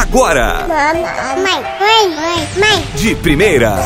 [0.00, 0.66] agora.
[0.68, 1.02] Mãe,
[1.42, 2.84] mãe, mãe, mãe.
[2.96, 3.76] De primeira.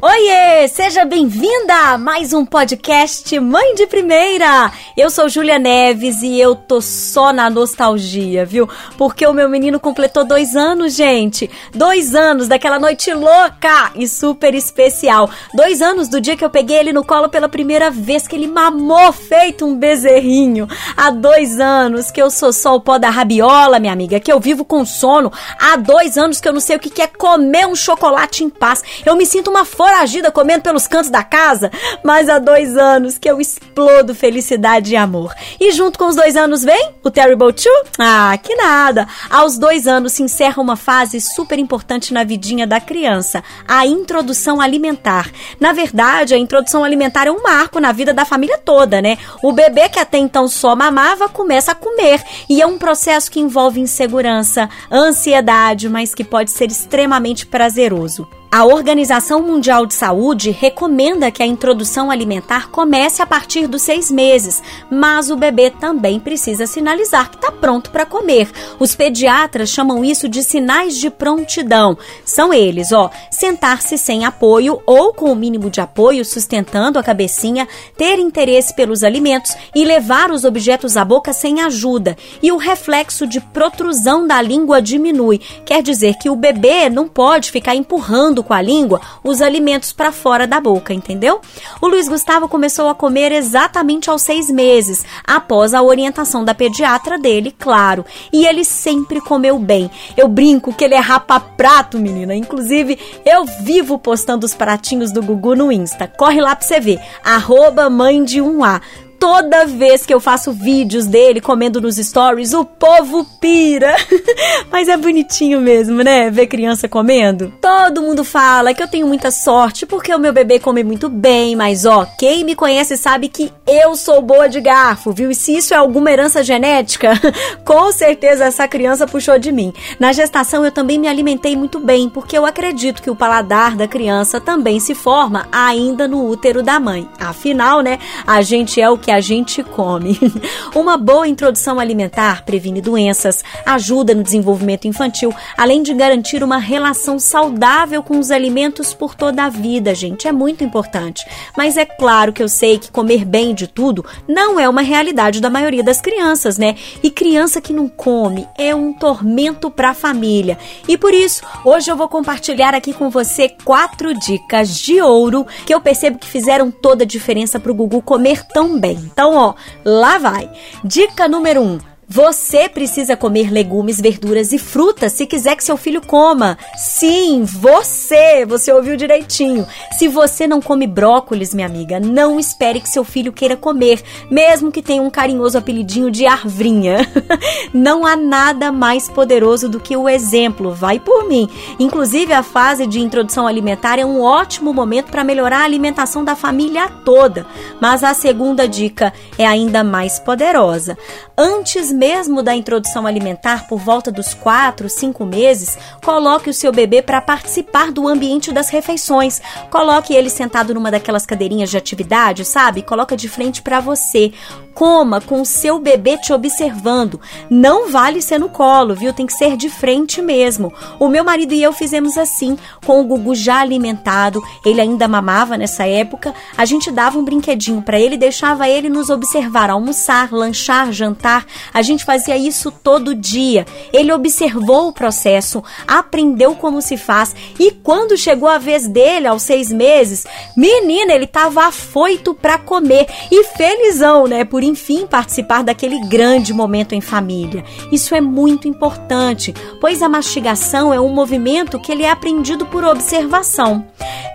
[0.00, 4.70] Oiê, seja bem-vinda a mais um podcast Mãe de Primeira.
[4.96, 8.68] Eu sou Júlia Neves e eu tô só na nostalgia, viu?
[8.96, 11.50] Porque o meu menino completou dois anos, gente.
[11.74, 15.28] Dois anos daquela noite louca e super especial.
[15.52, 18.46] Dois anos do dia que eu peguei ele no colo pela primeira vez, que ele
[18.46, 20.68] mamou feito um bezerrinho.
[20.96, 24.38] Há dois anos que eu sou só o pó da rabiola, minha amiga, que eu
[24.38, 25.32] vivo com sono.
[25.58, 28.80] Há dois anos que eu não sei o que é comer um chocolate em paz.
[29.04, 31.72] Eu me sinto uma foragida comendo pelos cantos da casa,
[32.04, 35.34] mas há dois anos que eu explodo felicidade e amor.
[35.58, 37.72] E junto com os dois anos vem o Terrible Two?
[37.98, 39.08] Ah, que nada!
[39.30, 44.60] Aos dois anos se encerra uma fase super importante na vidinha da criança, a introdução
[44.60, 45.30] alimentar.
[45.58, 49.16] Na verdade, a introdução alimentar é um marco na vida da família toda, né?
[49.42, 53.40] O bebê que até então só mamava começa a comer e é um processo que
[53.40, 58.28] envolve insegurança, ansiedade, mas que pode ser extremamente prazeroso.
[58.50, 64.10] A Organização Mundial de Saúde recomenda que a introdução alimentar comece a partir dos seis
[64.10, 68.48] meses, mas o bebê também precisa sinalizar que está pronto para comer.
[68.80, 71.98] Os pediatras chamam isso de sinais de prontidão.
[72.24, 77.68] São eles, ó, sentar-se sem apoio ou com o mínimo de apoio, sustentando a cabecinha,
[77.98, 82.16] ter interesse pelos alimentos e levar os objetos à boca sem ajuda.
[82.42, 85.38] E o reflexo de protrusão da língua diminui.
[85.66, 90.12] Quer dizer que o bebê não pode ficar empurrando com a língua os alimentos para
[90.12, 91.40] fora da boca, entendeu?
[91.80, 97.18] O Luiz Gustavo começou a comer exatamente aos seis meses, após a orientação da pediatra
[97.18, 98.04] dele, claro.
[98.32, 99.90] E ele sempre comeu bem.
[100.16, 102.34] Eu brinco que ele é rapa-prato, menina.
[102.34, 106.06] Inclusive, eu vivo postando os pratinhos do Gugu no Insta.
[106.06, 107.00] Corre lá pra você ver.
[107.24, 108.80] Arroba mãe de um A
[109.18, 113.94] toda vez que eu faço vídeos dele comendo nos stories, o povo pira.
[114.70, 116.30] Mas é bonitinho mesmo, né?
[116.30, 117.52] Ver criança comendo.
[117.60, 121.56] Todo mundo fala que eu tenho muita sorte porque o meu bebê come muito bem,
[121.56, 125.30] mas ó, quem me conhece sabe que eu sou boa de garfo, viu?
[125.30, 127.12] E se isso é alguma herança genética,
[127.64, 129.72] com certeza essa criança puxou de mim.
[129.98, 133.88] Na gestação eu também me alimentei muito bem, porque eu acredito que o paladar da
[133.88, 137.08] criança também se forma ainda no útero da mãe.
[137.18, 140.20] Afinal, né, a gente é o que que a gente come.
[140.76, 147.18] Uma boa introdução alimentar previne doenças, ajuda no desenvolvimento infantil, além de garantir uma relação
[147.18, 150.28] saudável com os alimentos por toda a vida, gente.
[150.28, 151.24] É muito importante.
[151.56, 155.40] Mas é claro que eu sei que comer bem de tudo não é uma realidade
[155.40, 156.76] da maioria das crianças, né?
[157.02, 160.58] E criança que não come é um tormento para a família.
[160.86, 165.72] E por isso, hoje eu vou compartilhar aqui com você quatro dicas de ouro que
[165.72, 168.97] eu percebo que fizeram toda a diferença para o Gugu comer tão bem.
[168.98, 169.54] Então, ó,
[169.84, 170.50] lá vai.
[170.84, 171.64] Dica número 1.
[171.64, 171.78] Um,
[172.10, 176.56] você precisa comer legumes, verduras e frutas se quiser que seu filho coma.
[176.74, 178.46] Sim, você!
[178.46, 179.66] Você ouviu direitinho.
[179.98, 184.72] Se você não come brócolis, minha amiga, não espere que seu filho queira comer, mesmo
[184.72, 187.06] que tenha um carinhoso apelidinho de arvrinha.
[187.74, 190.72] não há nada mais poderoso do que o exemplo.
[190.72, 191.46] Vai por mim.
[191.78, 196.34] Inclusive, a fase de introdução alimentar é um ótimo momento para melhorar a alimentação da
[196.34, 197.46] família toda.
[197.82, 200.96] Mas a segunda dica é ainda mais poderosa.
[201.36, 207.02] Antes mesmo da introdução alimentar, por volta dos 4, 5 meses, coloque o seu bebê
[207.02, 209.42] para participar do ambiente das refeições.
[209.68, 212.82] Coloque ele sentado numa daquelas cadeirinhas de atividade, sabe?
[212.82, 214.32] Coloca de frente para você.
[214.78, 217.20] Coma com o seu bebê te observando.
[217.50, 219.12] Não vale ser no colo, viu?
[219.12, 220.72] Tem que ser de frente mesmo.
[221.00, 222.56] O meu marido e eu fizemos assim,
[222.86, 224.40] com o Gugu já alimentado.
[224.64, 226.32] Ele ainda mamava nessa época.
[226.56, 231.44] A gente dava um brinquedinho para ele, deixava ele nos observar, almoçar, lanchar, jantar.
[231.74, 233.66] A gente fazia isso todo dia.
[233.92, 239.42] Ele observou o processo, aprendeu como se faz e quando chegou a vez dele, aos
[239.42, 240.24] seis meses,
[240.56, 244.44] menina, ele estava afoito para comer e felizão, né?
[244.44, 247.64] Por enfim participar daquele grande momento em família.
[247.90, 252.84] Isso é muito importante, pois a mastigação é um movimento que ele é aprendido por
[252.84, 253.86] observação.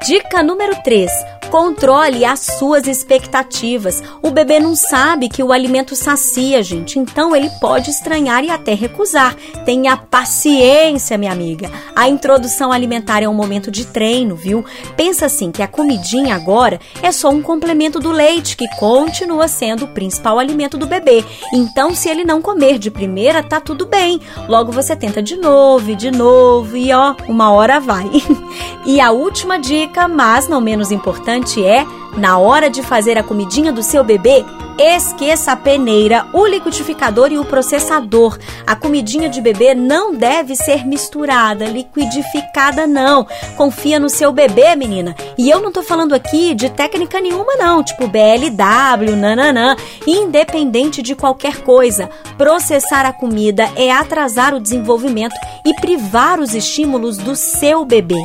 [0.06, 1.12] Dica número 3
[1.54, 4.02] Controle as suas expectativas.
[4.24, 8.74] O bebê não sabe que o alimento sacia, gente, então ele pode estranhar e até
[8.74, 9.36] recusar.
[9.64, 11.70] Tenha paciência, minha amiga.
[11.96, 14.66] A introdução alimentar é um momento de treino, viu?
[14.98, 19.86] Pensa assim que a comidinha agora é só um complemento do leite, que continua sendo
[19.86, 21.24] o principal alimento do bebê.
[21.54, 24.20] Então, se ele não comer de primeira, tá tudo bem.
[24.50, 28.10] Logo você tenta de novo e de novo e ó, uma hora vai.
[28.88, 31.86] e a última dica, mas não menos importante, importante é,
[32.18, 34.46] na hora de fazer a comidinha do seu bebê,
[34.76, 38.40] Esqueça a peneira, o liquidificador e o processador.
[38.66, 43.28] A comidinha de bebê não deve ser misturada, liquidificada não.
[43.56, 45.16] Confia no seu bebê, menina.
[45.38, 49.76] E eu não tô falando aqui de técnica nenhuma não, tipo BLW, nananã.
[50.08, 57.18] Independente de qualquer coisa, processar a comida é atrasar o desenvolvimento e privar os estímulos
[57.18, 58.22] do seu bebê.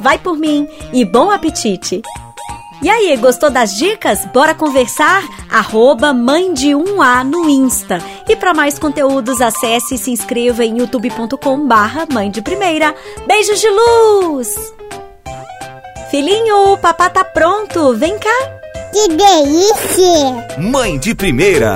[0.00, 2.00] Vai por mim e bom apetite!
[2.82, 4.24] E aí, gostou das dicas?
[4.32, 5.22] Bora conversar?
[5.50, 7.98] Arroba Mãe de 1A no Insta.
[8.26, 12.94] E para mais conteúdos, acesse e se inscreva em youtube.com barra Mãe de Primeira.
[13.26, 14.72] Beijos de luz!
[16.10, 17.94] Filhinho, o papá tá pronto.
[17.96, 18.60] Vem cá.
[18.92, 20.58] Que delícia!
[20.58, 21.74] Mãe de Primeira.